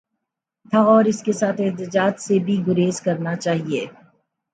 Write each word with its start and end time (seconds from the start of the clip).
تھا 0.69 0.79
اور 0.83 1.05
اس 1.05 1.21
کے 1.23 1.31
ساتھ 1.31 1.61
احتجاج 1.61 2.19
سے 2.19 2.39
بھی 2.39 2.61
گریز 2.67 3.01
کرنا 3.01 3.35
چاہیے۔ 3.35 3.85